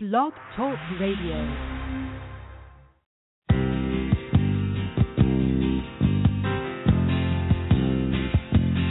[0.00, 1.34] Blog Talk Radio.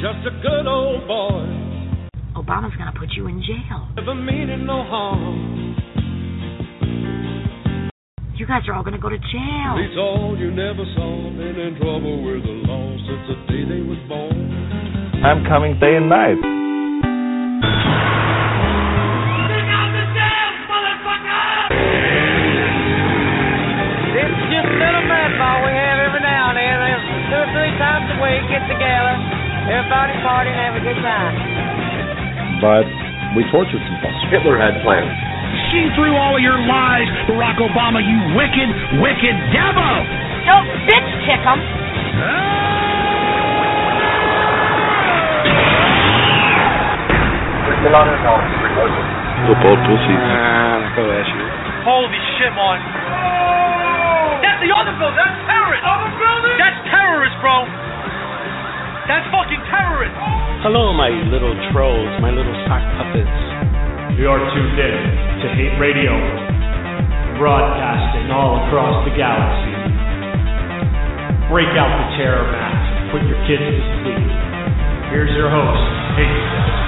[0.04, 1.48] Just a good old boy,
[2.36, 3.88] Obama's gonna put you in jail.
[3.96, 5.78] never meaning no harm.
[8.36, 9.78] You guys are all gonna go to jail.
[9.78, 11.30] Beats all you never saw.
[11.32, 15.24] Been in trouble with the law since the day they was born.
[15.24, 16.57] I'm coming day and night.
[28.28, 29.16] Three week, get together,
[29.72, 31.32] everybody party and have a good time.
[32.60, 32.84] But
[33.40, 34.20] we tortured some folks.
[34.28, 35.08] Hitler had plans.
[35.72, 38.68] See through all of your lies, Barack Obama, you wicked,
[39.00, 39.96] wicked devil!
[40.44, 41.60] Don't bitch kick 'em.
[47.78, 49.06] You're not in all remotely.
[49.48, 50.20] Football pussies.
[51.88, 52.84] Holy shit, Martin.
[54.44, 55.16] That's the other building.
[55.16, 55.84] That's terrorist.
[55.88, 56.58] Other building?
[56.60, 57.87] That's terrorist, bro.
[59.08, 60.20] That's fucking terrorist.
[60.68, 63.40] Hello, my little trolls, my little sock puppets.
[64.20, 65.00] You are tuned in
[65.44, 66.12] to Hate Radio,
[67.40, 69.76] broadcasting all across the galaxy.
[71.48, 74.28] Break out the terror mask and put your kids to sleep.
[75.16, 75.88] Here's your host,
[76.20, 76.87] Hate.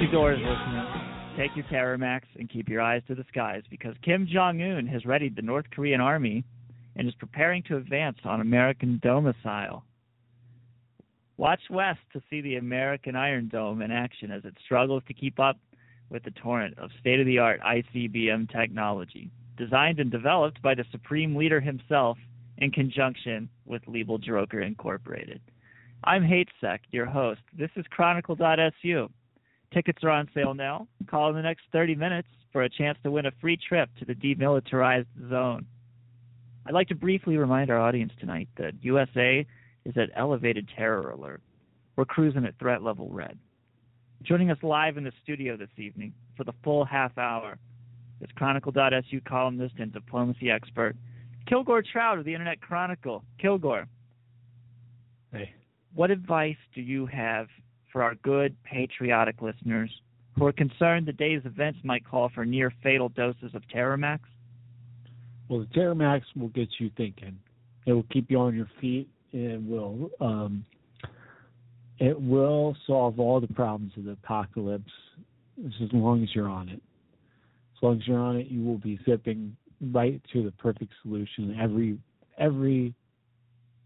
[0.00, 0.88] Your doors, listeners.
[1.36, 4.86] Take your Terror Max and keep your eyes to the skies because Kim Jong un
[4.86, 6.44] has readied the North Korean army
[6.94, 9.84] and is preparing to advance on American domicile.
[11.36, 15.40] Watch west to see the American Iron Dome in action as it struggles to keep
[15.40, 15.56] up
[16.10, 20.84] with the torrent of state of the art ICBM technology, designed and developed by the
[20.92, 22.18] Supreme Leader himself
[22.58, 25.40] in conjunction with Liebel Droker Incorporated.
[26.04, 27.40] I'm HateSec, your host.
[27.56, 29.08] This is Chronicle.su.
[29.72, 30.88] Tickets are on sale now.
[31.06, 34.04] Call in the next 30 minutes for a chance to win a free trip to
[34.04, 35.66] the demilitarized zone.
[36.66, 39.46] I'd like to briefly remind our audience tonight that USA
[39.84, 41.42] is at elevated terror alert.
[41.96, 43.38] We're cruising at threat level red.
[44.22, 47.58] Joining us live in the studio this evening for the full half hour
[48.20, 50.96] is Chronicle.su columnist and diplomacy expert
[51.46, 53.24] Kilgore Trout of the Internet Chronicle.
[53.40, 53.86] Kilgore,
[55.32, 55.54] Hey.
[55.94, 57.48] what advice do you have
[57.92, 59.90] for our good, patriotic listeners
[60.36, 64.28] who are concerned the day's events might call for near fatal doses of Terror Max?
[65.48, 67.38] Well, the Terror Max will get you thinking.
[67.86, 69.08] It will keep you on your feet.
[69.32, 70.64] It will um,
[71.98, 74.92] it will solve all the problems of the apocalypse
[75.66, 76.80] as long as you're on it.
[77.76, 79.56] As long as you're on it, you will be zipping
[79.92, 81.98] right to the perfect solution every
[82.38, 82.94] every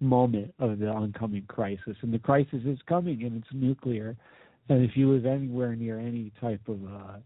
[0.02, 1.96] moment of the oncoming crisis.
[2.02, 4.16] And the crisis is coming, and it's nuclear.
[4.68, 7.16] And if you live anywhere near any type of uh,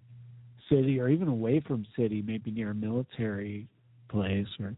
[0.68, 3.66] city, or even away from city, maybe near a military
[4.08, 4.74] place, or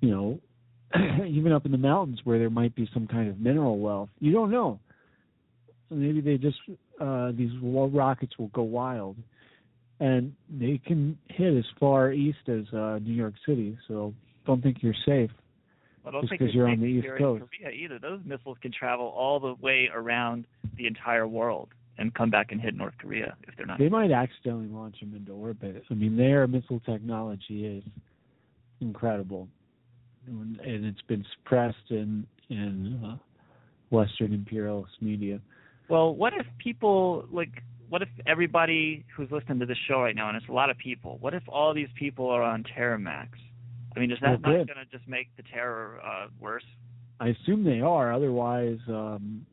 [0.00, 0.38] you know,
[1.26, 4.32] even up in the mountains where there might be some kind of mineral wealth, you
[4.32, 4.78] don't know.
[5.88, 6.58] So maybe they just
[7.00, 9.16] uh, these rockets will go wild,
[10.00, 13.76] and they can hit as far east as uh, New York City.
[13.88, 14.14] So
[14.46, 15.30] don't think you're safe.
[16.06, 17.44] I don't Just think 'cause it's you're on the East Coast.
[17.50, 17.98] Korea either.
[17.98, 22.60] Those missiles can travel all the way around the entire world and come back and
[22.60, 23.78] hit North Korea if they're not.
[23.78, 25.82] They might accidentally launch them into orbit.
[25.90, 27.84] I mean, their missile technology is
[28.80, 29.48] incredible,
[30.26, 33.16] and it's been suppressed in in uh,
[33.90, 35.40] Western imperialist media.
[35.88, 37.62] Well, what if people like?
[37.88, 40.76] What if everybody who's listening to this show right now, and it's a lot of
[40.78, 43.38] people, what if all these people are on Terra Max?
[43.96, 46.64] I mean, is that Well, not going to just make the terror uh, worse?
[47.20, 48.12] I assume they are.
[48.12, 49.46] Otherwise, um,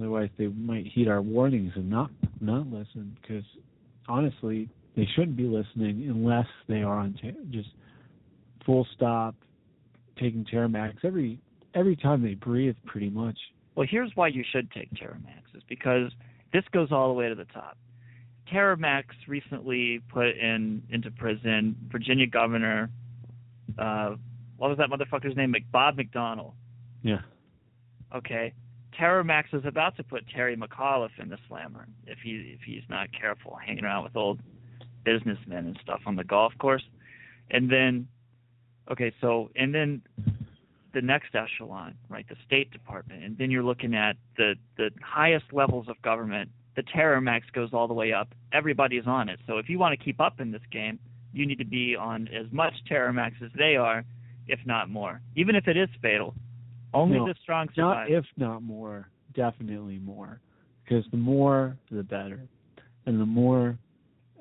[0.00, 2.10] otherwise they might heed our warnings and not
[2.40, 3.16] not listen.
[3.20, 3.44] Because
[4.08, 7.68] honestly, they shouldn't be listening unless they are on ter- just
[8.64, 9.34] full stop,
[10.18, 11.38] taking Terramax every
[11.74, 13.36] every time they breathe, pretty much.
[13.74, 16.10] Well, here's why you should take Terramax is because
[16.52, 17.76] this goes all the way to the top.
[18.52, 22.90] Terramax recently put in into prison Virginia Governor,
[23.78, 24.14] uh,
[24.56, 25.54] what was that motherfucker's name?
[25.72, 26.52] Bob McDonnell.
[27.02, 27.20] Yeah.
[28.14, 28.52] Okay.
[28.96, 32.82] Terror Max is about to put Terry McAuliffe in the slammer if he if he's
[32.88, 34.40] not careful, hanging around with old
[35.04, 36.84] businessmen and stuff on the golf course.
[37.50, 38.08] And then,
[38.90, 40.02] okay, so and then
[40.94, 45.46] the next echelon, right, the State Department, and then you're looking at the the highest
[45.52, 46.50] levels of government.
[46.76, 48.28] The Terror Max goes all the way up.
[48.52, 49.40] Everybody's on it.
[49.46, 50.98] So if you want to keep up in this game,
[51.32, 54.04] you need to be on as much Terror Max as they are,
[54.46, 55.20] if not more.
[55.34, 56.34] Even if it is fatal,
[56.94, 58.08] only No, the strong survive.
[58.08, 60.40] Not if not more, definitely more.
[60.84, 62.40] Because the more, the better.
[63.06, 63.78] And the more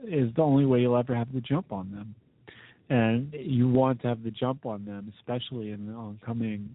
[0.03, 2.15] is the only way you'll ever have the jump on them.
[2.89, 6.69] And you want to have the jump on them, especially in the oncoming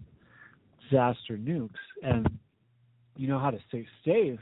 [0.83, 1.69] disaster nukes.
[2.03, 2.27] And
[3.15, 4.39] you know how to stay safe.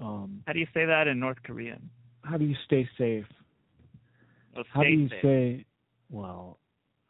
[0.00, 1.90] Um, How do you say that in North Korean?
[2.24, 3.24] how do you stay safe?
[4.56, 5.18] Oh, How do you safe.
[5.22, 5.64] say,
[6.08, 6.58] well,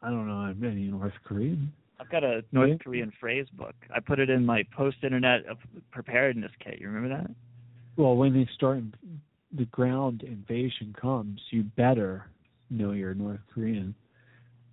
[0.01, 1.71] I don't know, I'm any North Korean.
[1.99, 2.77] I've got a North Yeah.
[2.83, 3.75] Korean phrase book.
[3.95, 5.43] I put it in my post-internet
[5.91, 6.79] preparedness kit.
[6.79, 7.31] You remember that?
[7.95, 8.83] Well, when they start,
[9.55, 12.25] the ground invasion comes, you better
[12.69, 13.93] know you're North Korean.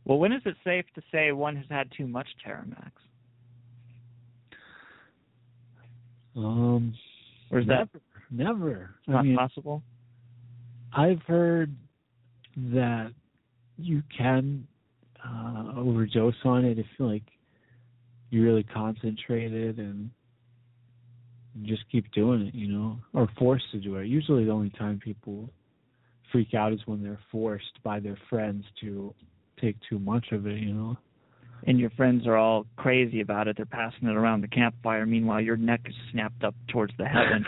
[0.07, 2.93] Well, when is it safe to say one has had too much Terramax?
[6.37, 6.95] Um,
[7.51, 7.89] Or is that
[8.31, 8.55] never?
[8.55, 8.91] Never.
[9.09, 9.83] I not mean, possible?
[10.93, 11.75] I've heard
[12.57, 13.13] that
[13.77, 14.67] you can
[15.25, 17.23] uh, overdose on it if like
[18.31, 20.11] you're really concentrated and
[21.63, 24.07] just keep doing it, you know, or forced to do it.
[24.07, 25.51] Usually, the only time people
[26.31, 29.13] freak out is when they're forced by their friends to
[29.61, 30.97] take too much of it, you know.
[31.67, 33.57] And your friends are all crazy about it.
[33.57, 35.05] They're passing it around the campfire.
[35.07, 37.45] Meanwhile, your neck is snapped up towards the heaven,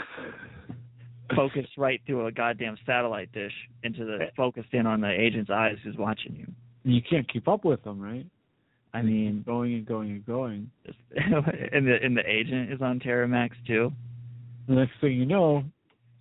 [1.37, 5.77] focused right through a goddamn satellite dish into the focused in on the agent's eyes
[5.83, 6.47] who's watching you.
[6.85, 8.27] You can't keep up with them, right?
[8.95, 10.71] I mean, going and going and going.
[11.17, 13.91] and the and the agent is on Terramax too.
[14.69, 15.65] The next thing you know,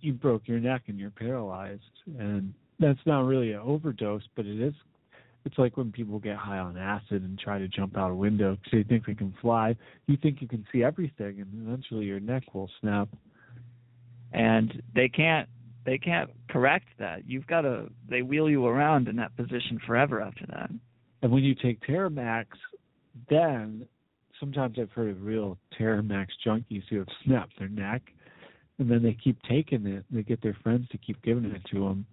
[0.00, 1.82] you broke your neck and you're paralyzed.
[2.18, 4.74] And that's not really an overdose, but it is.
[5.44, 8.56] It's like when people get high on acid and try to jump out a window
[8.56, 9.76] because they think they can fly.
[10.06, 13.08] You think you can see everything, and eventually your neck will snap.
[14.32, 15.48] and they can't
[15.84, 17.28] they can't correct that.
[17.28, 20.70] You've got to they wheel you around in that position forever after that.
[21.22, 22.46] And when you take Terramax,
[23.28, 23.86] then
[24.40, 28.02] sometimes I've heard of real Terramax junkies who have snapped their neck,
[28.78, 30.04] and then they keep taking it.
[30.10, 32.06] They get their friends to keep giving it to them,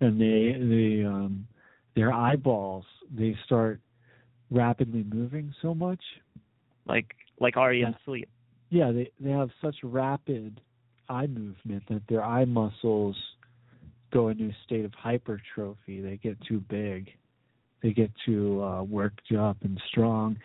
[0.00, 1.46] and they they um
[1.94, 2.84] their eyeballs
[3.14, 3.80] they start
[4.50, 6.00] rapidly moving so much.
[6.86, 8.28] Like like REM sleep.
[8.70, 10.60] Yeah, they they have such rapid
[11.08, 13.16] eye movement that their eye muscles
[14.12, 16.00] go into a state of hypertrophy.
[16.00, 17.10] They get too big.
[17.82, 20.36] They get too uh, worked up and strong,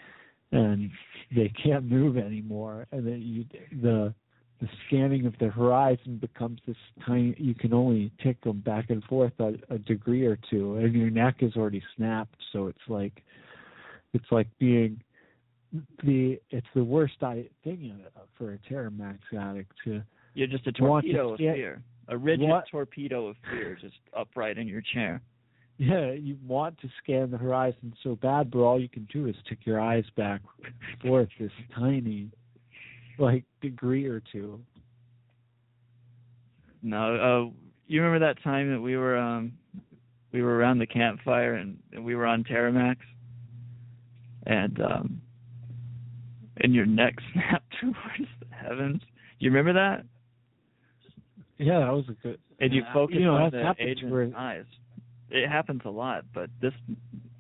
[0.52, 0.90] and
[1.36, 2.88] they can't move anymore.
[2.92, 3.46] And then you
[3.82, 4.14] the
[4.62, 7.36] the scanning of the horizon becomes this tiny.
[7.38, 11.10] You can only tick them back and forth a, a degree or two, and your
[11.12, 12.36] neck is already snapped.
[12.52, 13.24] So it's like
[14.14, 15.02] it's like being
[16.04, 18.02] the it's the worst I thing
[18.38, 20.02] for a Terramax addict to
[20.34, 21.84] You're just a want to torpedo of scan- fear.
[22.10, 22.64] A rigid What?
[22.72, 25.22] torpedo of fear just upright in your chair.
[25.78, 29.36] Yeah, you want to scan the horizon so bad, but all you can do is
[29.48, 32.30] tick your eyes back and forth this tiny,
[33.24, 34.60] like degree or two.
[36.82, 37.54] No, uh
[37.88, 39.54] you remember that time that we were um
[40.32, 42.98] we were around the campfire and, and we were on Terramax
[44.46, 45.22] and um
[46.58, 49.02] and your neck snapped towards the heavens.
[49.40, 50.06] You remember that?
[51.58, 52.40] Yeah, that was a good.
[52.60, 54.66] And you uh, focus you know, on the agent's eyes.
[55.30, 56.74] It happens a lot, but this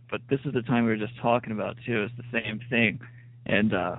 [0.10, 2.03] but this is the time we were just talking about too.
[2.03, 3.00] It's the same thing.
[3.46, 3.96] And uh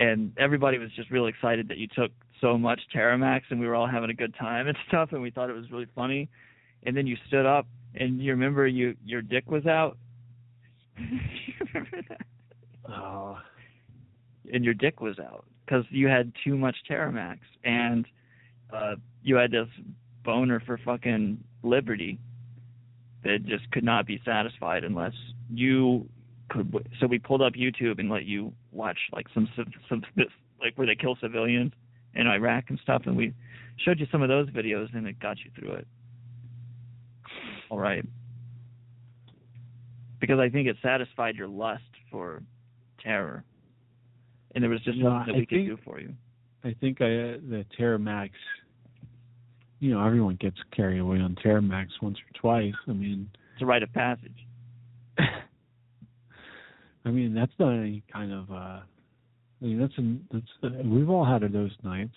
[0.00, 2.10] and everybody was just really excited that you took
[2.40, 5.30] so much Terramax and we were all having a good time and stuff and we
[5.30, 6.28] thought it was really funny.
[6.84, 9.96] And then you stood up and you remember you your dick was out.
[10.98, 12.26] you remember that?
[12.90, 13.38] Oh,
[14.52, 18.06] and your dick was out because you had too much Terramax and
[18.72, 19.68] uh you had this
[20.24, 22.18] boner for fucking liberty
[23.22, 25.14] that just could not be satisfied unless
[25.50, 26.06] you
[26.48, 26.88] could.
[27.00, 29.48] So we pulled up YouTube and let you watch like some
[29.88, 30.02] some
[30.60, 31.72] like where they kill civilians
[32.14, 33.34] in Iraq and stuff, and we
[33.78, 35.86] showed you some of those videos and it got you through it.
[37.70, 38.04] All right.
[40.20, 42.42] Because I think it satisfied your lust for
[43.02, 43.44] terror,
[44.54, 46.14] and there was just No, nothing that I we could do for you.
[46.62, 48.32] I think I, uh, the Terror Max.
[49.80, 52.72] You know, everyone gets carried away on Terramax once or twice.
[52.88, 54.46] I mean, It's a rite of passage.
[57.04, 58.80] I mean that's not any kind of uh
[59.64, 62.14] I mean, that's an that's uh, we've all had those nights.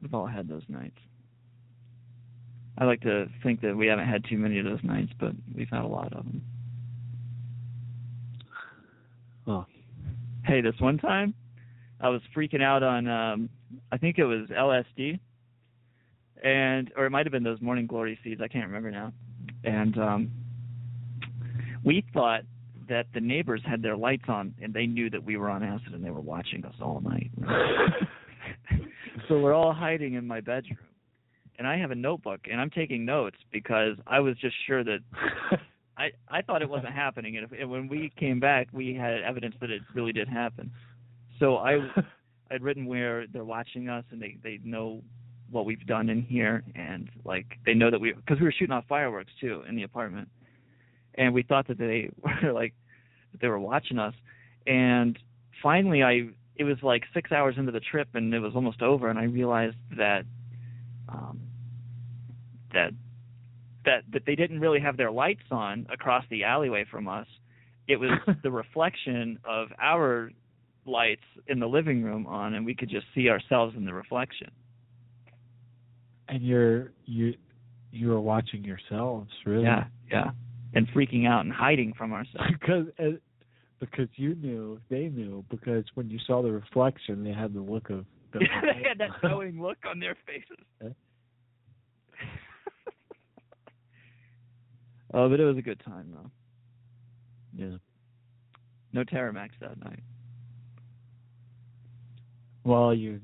[0.00, 0.96] We've all had those nights.
[2.78, 5.68] I like to think that we haven't had too many of those nights, but we've
[5.68, 6.42] had a lot of them.
[9.48, 9.66] Oh.
[10.44, 11.34] Hey, this one time,
[12.00, 13.48] I was freaking out on, um
[13.90, 15.18] I think it was LSD,
[16.44, 18.40] and or it might have been those morning glory seeds.
[18.40, 19.12] I can't remember now.
[19.64, 20.30] And um
[21.84, 22.42] we thought
[22.90, 25.94] that the neighbors had their lights on and they knew that we were on acid
[25.94, 27.30] and they were watching us all night.
[29.28, 30.78] so we're all hiding in my bedroom.
[31.58, 34.98] And I have a notebook and I'm taking notes because I was just sure that
[35.96, 39.22] I I thought it wasn't happening and, if, and when we came back we had
[39.22, 40.70] evidence that it really did happen.
[41.38, 41.78] So I
[42.50, 45.02] I'd written where they're watching us and they they know
[45.50, 48.72] what we've done in here and like they know that we because we were shooting
[48.72, 50.28] off fireworks too in the apartment
[51.16, 52.08] and we thought that they
[52.42, 52.74] were like
[53.32, 54.14] that they were watching us.
[54.66, 55.18] And
[55.62, 56.22] finally i
[56.56, 59.24] it was like six hours into the trip and it was almost over and i
[59.24, 60.24] realized that
[61.10, 61.38] um
[62.72, 62.92] that
[63.84, 67.26] that that they didn't really have their lights on across the alleyway from us.
[67.88, 68.10] It was
[68.42, 70.30] the reflection of our
[70.86, 74.50] lights in the living room on and we could just see ourselves in the reflection.
[76.28, 77.34] And you're you
[77.92, 79.64] you were watching yourselves, really.
[79.64, 80.30] yeah yeah
[80.74, 83.16] and freaking out and hiding from ourselves because uh,
[83.80, 87.90] because you knew they knew because when you saw the reflection they had the look
[87.90, 90.64] of the, yeah, they had that knowing look on their faces.
[95.14, 96.30] oh, but it was a good time though.
[97.56, 97.76] yeah
[98.92, 100.00] No Terramax that night.
[102.64, 103.20] well you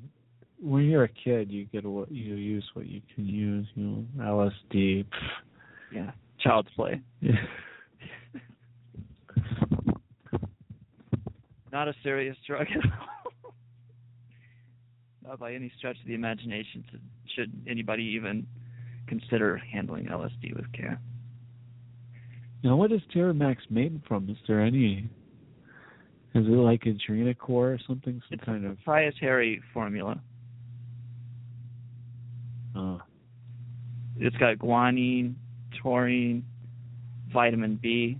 [0.58, 4.04] when you're a kid you get what you use what you can use you know
[4.18, 5.30] LSD pff,
[5.92, 6.10] Yeah,
[6.46, 7.00] child's play.
[7.20, 7.32] yeah.
[11.72, 13.52] Not a serious drug at all.
[15.26, 16.98] Not by any stretch of the imagination to,
[17.34, 18.46] should anybody even
[19.06, 21.00] consider handling LSD with care.
[22.64, 25.08] now what is Terramax made from is there any
[26.34, 30.20] is it like adrenochrome or something some It's kind of Proprietary formula.
[32.76, 32.98] uh
[34.18, 35.34] It's got guanine,
[35.82, 36.44] taurine,
[37.32, 38.18] vitamin B,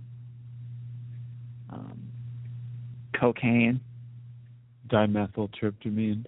[1.71, 2.01] um,
[3.19, 3.79] cocaine.
[4.87, 6.25] dimethyltryptamine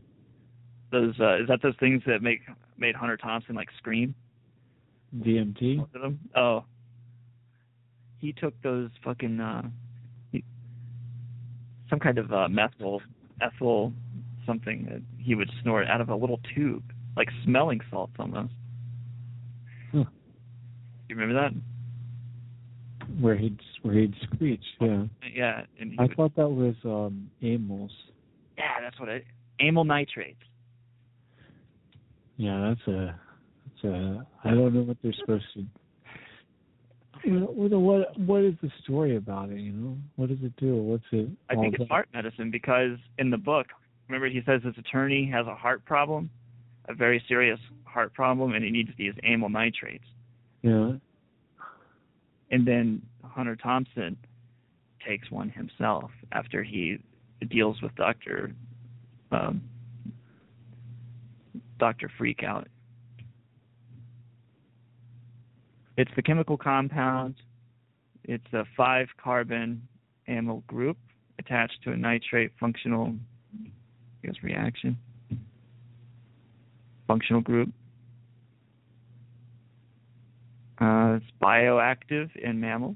[0.91, 2.41] Those uh, is that those things that make
[2.77, 4.15] made Hunter Thompson like scream?
[5.17, 6.19] DMT Both of them?
[6.35, 6.65] Oh,
[8.19, 9.63] he took those fucking uh,
[10.31, 10.43] he,
[11.89, 13.01] some kind of uh, methyl
[13.41, 13.93] ethyl
[14.45, 16.83] something that he would snort out of a little tube,
[17.15, 18.53] like smelling salts almost.
[21.09, 21.51] You remember that?
[23.19, 27.91] where he'd where he'd screech yeah Yeah, and I would, thought that was um Amos.
[28.57, 29.25] yeah, that's what it.
[29.59, 30.39] Amyl nitrates.
[32.37, 33.19] Yeah, that's a
[33.65, 35.65] that's a I don't know what they're supposed to
[37.23, 39.97] you know, what what what is the story about it, you know?
[40.15, 40.75] What does it do?
[40.75, 41.89] What's it I think it's about?
[41.89, 43.67] heart medicine because in the book,
[44.07, 46.29] remember he says his attorney has a heart problem,
[46.87, 50.05] a very serious heart problem, and he needs these amyl nitrates.
[50.61, 50.93] Yeah.
[52.51, 54.17] And then Hunter Thompson
[55.05, 56.97] takes one himself after he
[57.49, 58.51] deals with Doctor
[59.31, 59.61] um,
[61.77, 62.65] Doctor Freakout.
[65.97, 67.35] It's the chemical compound.
[68.23, 69.87] It's a five carbon
[70.27, 70.97] amyl group
[71.39, 73.15] attached to a nitrate functional
[74.23, 74.97] I guess reaction.
[77.07, 77.69] Functional group.
[80.79, 82.95] Uh, it's bioactive in mammals.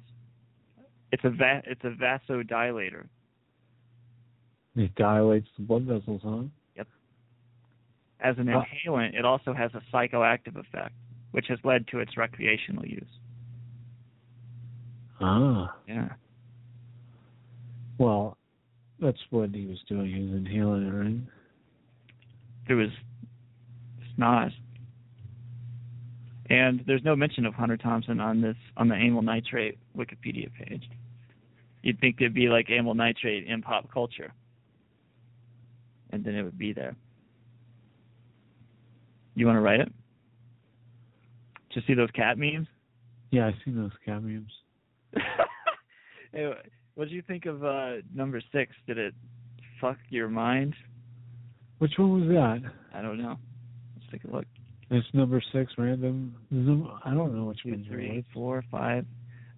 [1.11, 3.07] It's a va- it's a vasodilator.
[4.75, 6.43] It dilates the blood vessels, huh?
[6.75, 6.87] Yep.
[8.21, 8.65] As an Wow.
[8.85, 10.95] inhalant, it also has a psychoactive effect,
[11.31, 13.19] which has led to its recreational use.
[15.19, 15.75] Ah.
[15.87, 16.09] Yeah.
[17.97, 18.37] Well,
[18.99, 20.11] that's what he was doing.
[20.11, 21.21] He was inhaling it, right?
[22.65, 22.93] Through his
[24.15, 24.51] snot.
[26.53, 30.87] And there's no mention of Hunter Thompson on this on the amyl nitrate Wikipedia page.
[31.81, 34.31] You'd think there'd be like amyl nitrate in pop culture.
[36.11, 36.95] And then it would be there.
[39.33, 39.91] You want to write it?
[41.73, 42.67] Just see those cat memes?
[43.31, 44.43] Yeah, I've seen those cameos.
[46.31, 46.53] Hey,
[46.93, 48.73] what did you think of uh number six?
[48.85, 49.15] Did it
[49.81, 50.75] fuck your mind?
[51.79, 52.71] Which one was that?
[52.95, 53.37] I don't know.
[53.95, 54.45] Let's take a look.
[54.95, 56.35] It's number six, random.
[57.03, 57.85] I don't know which Two, one.
[57.89, 59.05] three, four, five.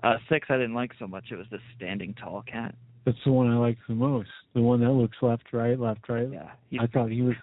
[0.03, 1.25] Uh six I didn't like so much.
[1.31, 2.73] It was the standing tall cat.
[3.05, 4.29] That's the one I like the most.
[4.53, 6.29] The one that looks left, right, left, right.
[6.31, 6.81] Yeah.
[6.81, 7.35] I thought he was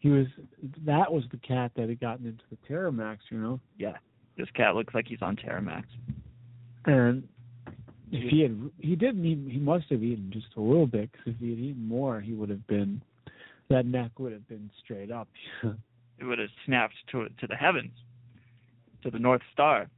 [0.00, 0.26] he was
[0.86, 3.60] that was the cat that had gotten into the Terramax, you know.
[3.76, 3.96] yeah.
[4.38, 5.84] This cat looks like he's on Terramax.
[6.86, 7.26] And
[8.12, 11.34] if he had he didn't eat he must have eaten just a little bit because
[11.34, 13.02] if he had eaten more he would have been
[13.68, 15.28] that neck would have been straight up.
[16.18, 17.92] It would have snapped to to the heavens,
[19.02, 19.88] to the North Star,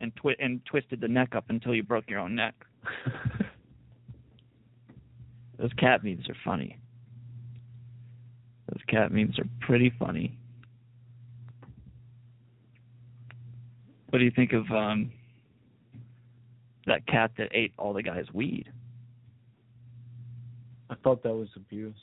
[0.00, 2.54] and twi- and twisted the neck up until you broke your own neck.
[5.58, 6.78] Those cat memes are funny.
[8.68, 10.36] Those cat memes are pretty funny.
[14.10, 15.10] What do you think of um
[16.86, 18.70] that cat that ate all the guy's weed?
[20.90, 21.96] I thought that was abuse.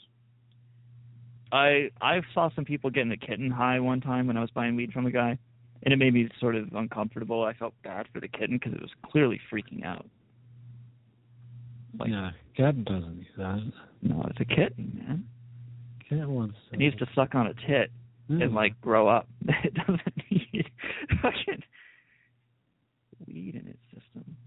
[1.51, 4.75] I I saw some people getting a kitten high one time when I was buying
[4.75, 5.37] weed from a guy,
[5.83, 7.43] and it made me sort of uncomfortable.
[7.43, 10.05] I felt bad for the kitten because it was clearly freaking out.
[11.99, 13.71] Like, yeah, cat doesn't do that.
[14.01, 15.25] no, it's a kitten, man.
[16.09, 16.75] Cat wants to.
[16.75, 17.91] It needs to suck on a tit
[18.29, 18.43] Mm.
[18.43, 19.27] and like grow up.
[19.63, 20.69] It doesn't need
[21.21, 21.63] fucking
[23.27, 24.37] weed in its system.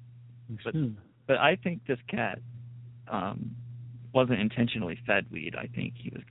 [0.65, 0.75] but-.
[1.27, 2.39] But I think this cat
[3.09, 3.51] um
[4.15, 5.55] wasn't intentionally fed weed.
[5.59, 6.23] I think he was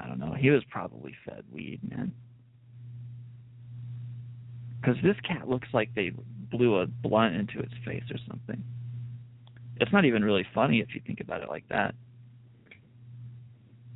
[0.00, 0.34] I don't know.
[0.34, 2.12] He was probably fed weed, man.
[4.82, 6.10] Cuz this cat looks like they
[6.50, 8.62] blew a blunt into its face or something.
[9.80, 11.94] It's not even really funny if you think about it like that.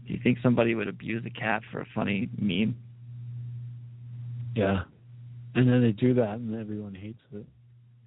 [0.07, 2.77] Do you think somebody would abuse a cat for a funny meme?
[4.55, 4.83] Yeah.
[5.55, 7.47] And then they do that and everyone hates it.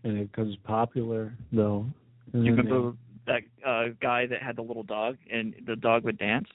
[0.03, 1.87] And it becomes popular though.
[2.33, 6.19] And You remember that uh guy that had the little dog and the dog would
[6.19, 6.47] dance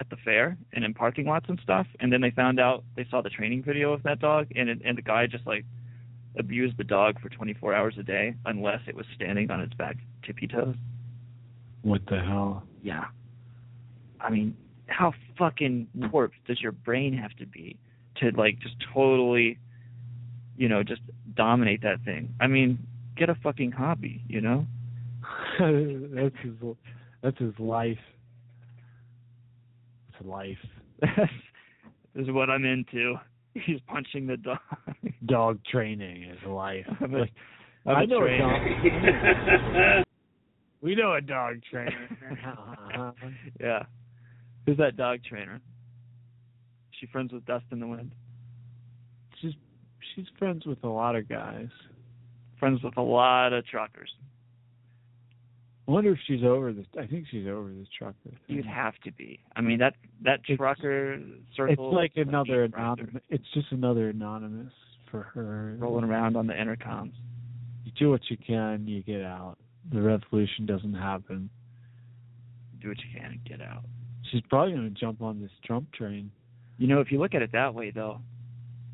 [0.00, 3.06] at the fair and in parking lots and stuff and then they found out they
[3.10, 5.64] saw the training video of that dog and it, and the guy just like
[6.38, 9.96] abused the dog for 24 hours a day unless it was standing on its back
[10.24, 10.74] tippy toes.
[11.82, 12.62] what the hell?
[12.82, 13.04] Yeah.
[14.20, 17.78] I mean, how fucking warped does your brain have to be
[18.16, 19.58] to like just totally
[20.56, 21.02] you know, just
[21.34, 22.34] dominate that thing?
[22.40, 22.78] I mean,
[23.16, 24.66] get a fucking hobby, you know?
[25.58, 26.54] that's his
[27.22, 27.98] that's his life.
[30.18, 30.58] It's life.
[31.00, 31.10] this
[32.16, 33.14] is what I'm into.
[33.54, 34.58] He's punching the dog.
[35.26, 36.86] Dog training is life.
[37.00, 37.32] I'm a- Like,
[37.86, 40.04] I'm I know a dog.
[40.82, 42.08] we know a dog trainer.
[43.60, 43.84] yeah.
[44.66, 45.60] Who's that dog trainer?
[47.00, 48.12] She friends with Dust in the Wind.
[49.40, 49.52] she's
[50.14, 51.68] she's friends with a lot of guys.
[52.58, 54.10] Friends with a lot of truckers.
[55.88, 56.86] I wonder if she's over this.
[57.00, 58.14] I think she's over this trucker.
[58.24, 58.38] thing.
[58.48, 59.38] You'd have to be.
[59.54, 61.20] I mean that that It's- trucker
[61.54, 61.90] circle.
[61.90, 63.22] It's like another anonymous.
[63.28, 64.72] It's just another anonymous
[65.10, 65.76] for her.
[65.78, 67.12] rolling around on the intercoms.
[67.84, 69.58] You do what you can, you get out.
[69.92, 71.48] The revolution doesn't happen.
[72.80, 73.84] Do what you can and get out.
[74.32, 76.32] She's probably going to jump on this Trump train.
[76.78, 78.20] You know, if you look at it that way, though,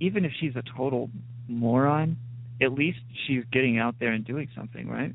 [0.01, 1.09] even if she's a total
[1.49, 2.19] moron,
[2.61, 5.15] at least she's getting out there and doing something, right?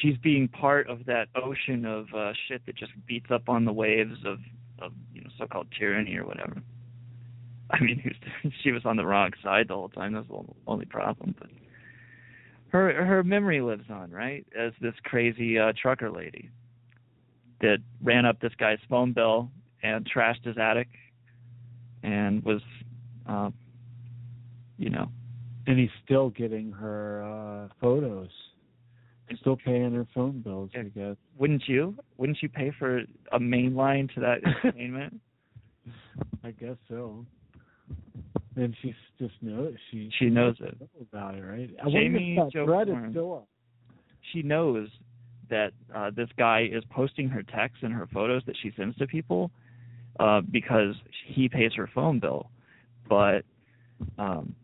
[0.00, 3.72] She's being part of that ocean of uh, shit that just beats up on the
[3.72, 4.38] waves of,
[4.80, 6.62] of you know, so-called tyranny or whatever.
[7.70, 8.14] I mean,
[8.62, 10.14] she was on the wrong side the whole time.
[10.14, 11.34] That's the only problem.
[11.38, 11.50] But
[12.70, 14.46] her her memory lives on, right?
[14.58, 16.50] As this crazy uh, trucker lady
[17.60, 19.50] that ran up this guy's phone bill
[19.82, 20.88] and trashed his attic
[22.02, 22.62] and was,
[23.28, 23.50] uh,
[24.78, 25.10] you know,
[25.66, 28.30] And he's still getting her uh photos.
[29.38, 31.16] Still paying her phone bills, I guess.
[31.38, 31.94] wouldn't you?
[32.16, 35.20] Wouldn't you pay for a main line to that entertainment?
[36.44, 37.24] I guess so.
[38.56, 40.76] And she's just knows she She knows it.
[41.00, 41.70] about it, right?
[41.82, 43.48] I Jamie wonder if that Jo thread is still up.
[44.32, 44.88] She knows
[45.48, 49.06] that uh, this guy is posting her texts and her photos that she sends to
[49.06, 49.50] people
[50.18, 50.94] uh, because
[51.26, 52.50] he pays her phone bill.
[53.08, 53.44] But
[54.18, 54.54] um,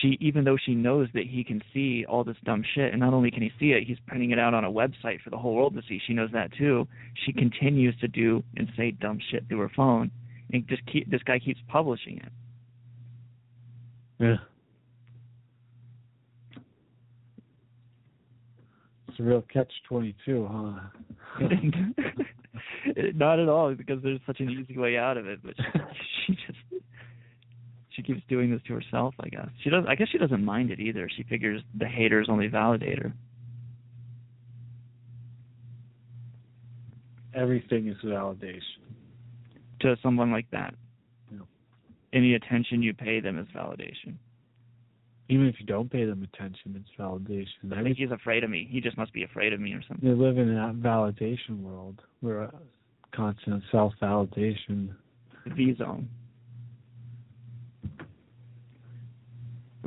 [0.00, 3.12] she, even though she knows that he can see all this dumb shit, and not
[3.12, 5.54] only can he see it, he's printing it out on a website for the whole
[5.54, 6.00] world to see.
[6.06, 6.86] She knows that too.
[7.24, 10.10] She continues to do and say dumb shit through her phone,
[10.52, 12.32] and just keep this guy keeps publishing it.
[14.18, 14.36] Yeah.
[19.08, 20.80] It's a real catch twenty two, huh?
[23.14, 25.40] Not at all, because there's such an easy way out of it.
[25.42, 26.58] But she, she just
[27.94, 29.14] she keeps doing this to herself.
[29.20, 29.84] I guess she does.
[29.88, 31.08] I guess she doesn't mind it either.
[31.14, 33.12] She figures the haters only validate her.
[37.34, 38.60] Everything is validation.
[39.80, 40.74] To someone like that,
[41.32, 41.40] Yeah.
[42.12, 44.14] any attention you pay them is validation.
[45.28, 47.72] Even if you don't pay them attention, it's validation.
[47.72, 48.64] I think he's afraid of me.
[48.70, 50.06] He just must be afraid of me or something.
[50.06, 52.50] They live in that validation world where
[53.12, 54.94] constant self validation.
[55.46, 56.08] V zone.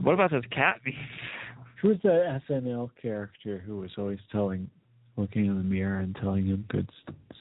[0.06, 0.82] What about this cat?
[1.82, 4.70] Who's the SNL character who was always telling,
[5.18, 6.88] looking in the mirror and telling him good,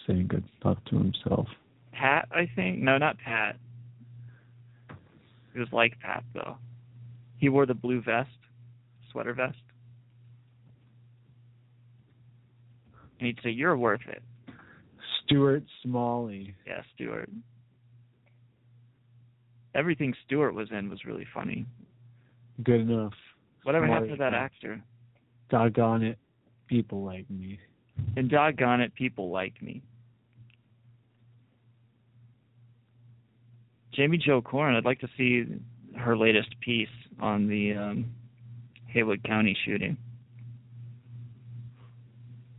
[0.07, 1.47] saying good stuff to himself?
[1.93, 2.79] Pat, I think.
[2.79, 3.57] No, not Pat.
[5.55, 6.57] It was like Pat though.
[7.37, 8.31] He wore the blue vest,
[9.13, 9.59] sweater vest.
[13.21, 14.23] And he'd say, You're worth it.
[15.23, 16.55] Stuart Smalley.
[16.67, 17.29] Yeah, Stuart.
[19.75, 21.67] Everything Stuart was in was really funny.
[22.63, 23.13] Good enough.
[23.65, 24.43] Whatever happened to that enough.
[24.43, 24.83] actor?
[25.51, 26.19] Doggone it.
[26.69, 27.59] People like me.
[28.17, 29.83] And doggone it, people like me.
[33.93, 35.45] Jamie Jo Corn, I'd like to see
[35.97, 36.89] her latest piece
[37.21, 38.07] on the um,
[38.87, 39.97] Haywood County shooting.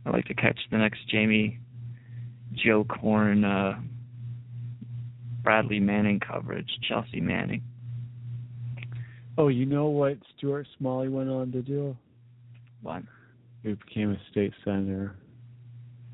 [0.06, 1.58] I'd like to catch the next Jamie
[2.54, 3.78] Joe Corn uh,
[5.42, 7.62] Bradley Manning coverage, Chelsea Manning.
[9.38, 11.96] Oh, you know what Stuart Smalley went on to do?
[12.82, 13.02] What?
[13.62, 15.16] He became a state senator.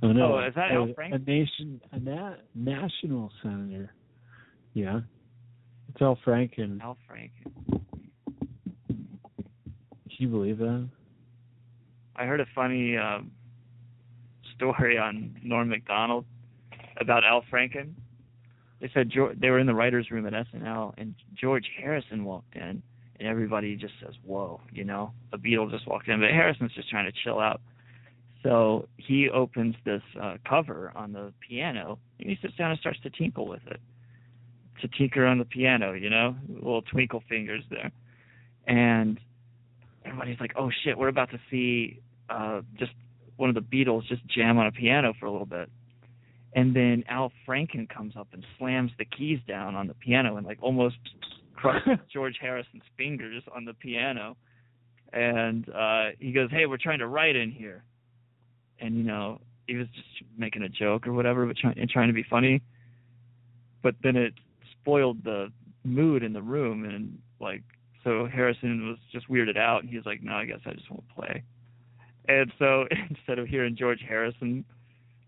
[0.02, 0.34] Oh no!
[0.34, 1.14] Oh, is that a, Al Franken?
[1.14, 3.92] a nation, a na- national senator.
[4.74, 5.00] Yeah,
[5.88, 6.80] it's Al Franken.
[6.80, 7.52] Al Franken.
[8.88, 10.88] Can you believe that?
[12.16, 13.30] I heard a funny um,
[14.56, 16.24] story on Norm Macdonald
[17.00, 17.92] about Al Franken.
[18.80, 22.56] They said George, they were in the writers' room at SNL, and George Harrison walked
[22.56, 22.82] in,
[23.22, 26.90] and everybody just says, "Whoa!" You know, a Beatle just walked in, but Harrison's just
[26.90, 27.60] trying to chill out.
[28.42, 32.98] So he opens this uh, cover on the piano, and he sits down and starts
[33.04, 33.80] to tinkle with it,
[34.80, 35.92] to tinker on the piano.
[35.92, 37.92] You know, little twinkle fingers there,
[38.66, 39.20] and
[40.04, 42.92] everybody's like, "Oh shit, we're about to see uh, just
[43.36, 45.70] one of the Beatles just jam on a piano for a little bit."
[46.54, 50.44] And then Al Franken comes up and slams the keys down on the piano and
[50.44, 50.96] like almost
[52.12, 54.36] George Harrison's fingers on the piano.
[55.12, 57.84] And uh he goes, "Hey, we're trying to write in here."
[58.80, 62.08] And you know, he was just making a joke or whatever, but trying and trying
[62.08, 62.62] to be funny.
[63.82, 64.34] But then it
[64.80, 65.52] spoiled the
[65.84, 67.62] mood in the room and like
[68.04, 70.90] so Harrison was just weirded out and he was like, No, I guess I just
[70.90, 71.42] won't play.
[72.28, 74.64] And so instead of hearing George Harrison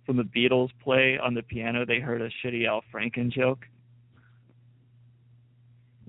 [0.06, 3.66] from the Beatles play on the piano, they heard a shitty Al Franken joke.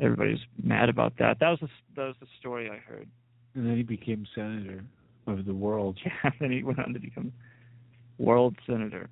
[0.01, 1.37] Everybody's mad about that.
[1.39, 3.07] That was the, that was the story I heard.
[3.53, 4.83] And then he became senator
[5.27, 5.97] of the world.
[6.05, 7.31] Yeah, then he went on to become
[8.17, 9.09] world senator.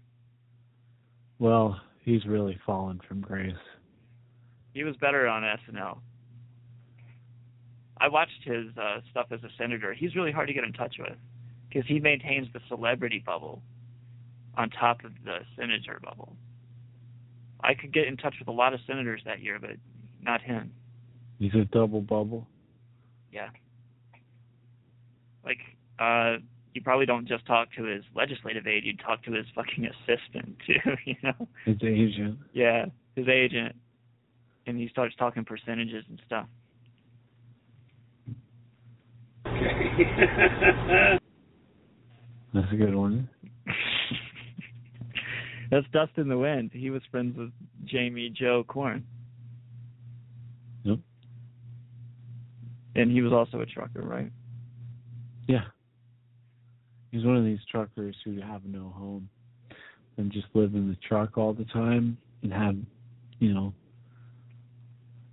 [1.40, 3.54] Well, he's really fallen from grace.
[4.74, 6.00] He was better on SNL.
[7.98, 9.94] I watched his uh, stuff as a senator.
[9.94, 11.18] He's really hard to get in touch with
[11.70, 13.62] because he maintains the celebrity bubble
[14.58, 16.36] on top of the senator bubble.
[17.64, 19.72] I could get in touch with a lot of senators that year, but
[20.24, 20.72] not him.
[21.40, 22.48] He's a double bubble.
[23.32, 23.50] Yeah.
[25.44, 25.58] Like,
[26.00, 26.38] uh,
[26.74, 30.56] you probably don't just talk to his legislative aide, you talk to his fucking assistant
[30.68, 31.48] too, you know?
[31.66, 32.40] His agent.
[32.54, 33.76] Yeah, his agent.
[34.66, 36.48] And he starts talking percentages and stuff.
[39.46, 41.20] Okay.
[42.54, 43.30] That's a good one.
[45.72, 46.72] That's Dust in the Wind.
[46.74, 47.52] He was friends with
[47.86, 49.04] Jamie Joe Corn.
[50.84, 51.00] Yep.
[52.96, 54.32] And he was also a trucker, right?
[55.48, 55.66] Yeah.
[57.12, 59.30] He's one of these truckers who have no home
[60.18, 62.76] and just live in the truck all the time and have,
[63.40, 63.74] you know,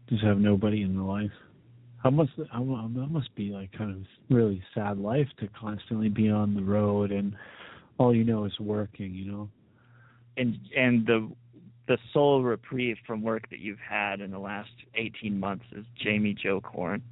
[0.09, 1.31] just have nobody in their life.
[2.03, 6.31] How must how, that must be like kind of really sad life to constantly be
[6.31, 7.35] on the road and
[7.99, 9.49] all you know is working, you know.
[10.39, 11.31] And and the
[11.87, 16.35] the sole reprieve from work that you've had in the last 18 months is Jamie
[16.41, 17.03] Joe Corn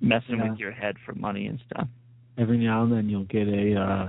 [0.00, 0.50] messing Yeah.
[0.50, 1.88] with your head for money and stuff.
[2.38, 4.06] Every now and then you'll get a uh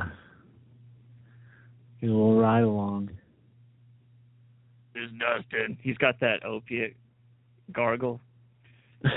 [2.02, 3.10] get a little ride along.
[4.94, 5.78] There's Dustin.
[5.82, 6.96] He's got that opiate
[7.72, 8.22] gargle.
[9.04, 9.14] like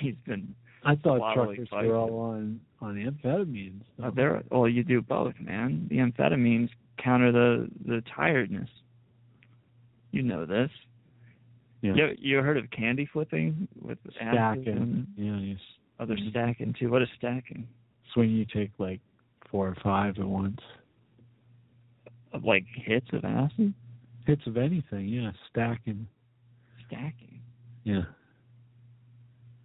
[0.00, 3.82] he's been I thought truckers were all on on amphetamines.
[4.02, 5.86] Uh, there, well, you do both, man.
[5.88, 6.68] The amphetamines
[7.02, 8.68] counter the the tiredness.
[10.12, 10.70] You know this.
[11.84, 11.92] Yeah.
[11.94, 14.68] You you heard of candy flipping with Stacking.
[14.68, 15.60] and Yeah, you s-
[16.00, 16.30] other mm-hmm.
[16.30, 16.90] stacking too?
[16.90, 17.68] What is stacking?
[18.06, 19.00] it's when you take like
[19.50, 20.60] four or five at once.
[22.32, 23.74] Of like hits of acid?
[24.26, 26.08] Hits of anything, yeah, stacking.
[26.86, 27.40] Stacking.
[27.84, 28.04] Yeah.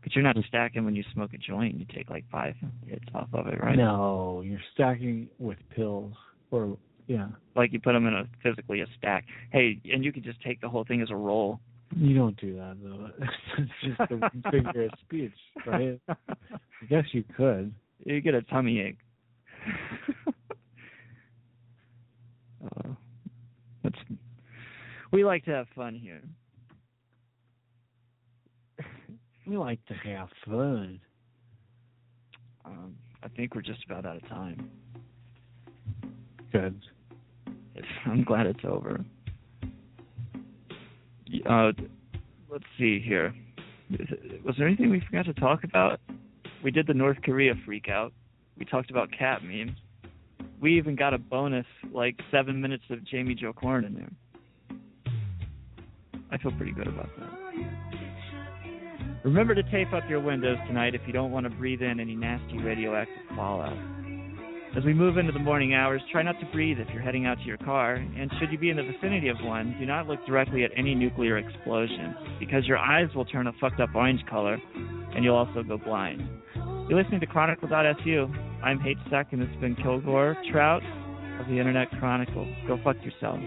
[0.04, 1.76] But you're not stacking when you smoke a joint.
[1.76, 2.56] You take like five
[2.86, 3.78] hits off of it, right?
[3.78, 6.14] No, you're stacking with pills
[6.52, 6.78] or
[7.08, 7.30] yeah.
[7.56, 9.26] Like you put them in a physically a stack.
[9.52, 11.62] Hey, and you could just take the whole thing as a roll.
[11.96, 13.10] You don't do that though.
[13.58, 15.34] it's just a figure of speech,
[15.66, 16.00] right?
[16.08, 17.74] I guess you could.
[18.06, 18.98] You get a tummy ache.
[22.64, 22.90] uh,
[23.84, 23.96] that's
[25.12, 26.22] we like to have fun here.
[29.48, 31.00] we like to have fun.
[32.64, 34.70] Um, I think we're just about out of time.
[36.52, 36.80] Good.
[38.06, 39.04] I'm glad it's over.
[41.50, 41.72] Uh,
[42.50, 43.34] let's see here.
[44.46, 46.00] Was there anything we forgot to talk about?
[46.64, 48.12] We did the North Korea freakout.
[48.58, 49.76] We talked about cat memes.
[50.62, 54.12] We even got a bonus, like seven minutes of Jamie Jo Corn in there.
[56.32, 57.30] I feel pretty good about that.
[59.24, 62.16] Remember to tape up your windows tonight if you don't want to breathe in any
[62.16, 63.78] nasty radioactive fallout.
[64.80, 67.38] As we move into the morning hours, try not to breathe if you're heading out
[67.40, 70.26] to your car, and should you be in the vicinity of one, do not look
[70.26, 74.58] directly at any nuclear explosion, because your eyes will turn a fucked up orange color,
[75.14, 76.22] and you'll also go blind.
[76.88, 78.34] You're listening to Chronicle.su.
[78.64, 78.98] I'm H.
[79.10, 80.82] Sack, and this has been Kilgore Trout
[81.42, 82.48] of the Internet Chronicle.
[82.66, 83.44] Go fuck yourselves.